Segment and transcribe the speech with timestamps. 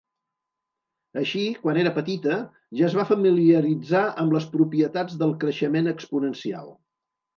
[1.23, 2.37] Així, quan era petita,
[2.79, 6.79] ja es va familiaritzar amb les propietats del creixement exponencial.